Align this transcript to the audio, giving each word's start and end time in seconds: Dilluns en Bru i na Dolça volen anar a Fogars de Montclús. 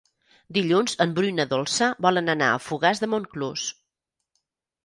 Dilluns 0.55 0.95
en 1.05 1.11
Bru 1.19 1.29
i 1.33 1.35
na 1.41 1.45
Dolça 1.51 1.89
volen 2.05 2.33
anar 2.35 2.47
a 2.55 2.65
Fogars 2.69 3.03
de 3.05 3.11
Montclús. 3.13 3.67